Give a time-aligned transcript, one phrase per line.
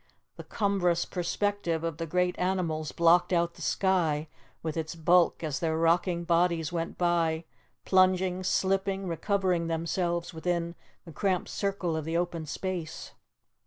[0.35, 4.29] The cumbrous perspective of the great animals blocked out the sky
[4.63, 7.45] with its bulk as their rocking bodies went by,
[7.85, 10.73] plunging, slipping, recovering themselves within
[11.05, 13.11] the cramped circle of the open space.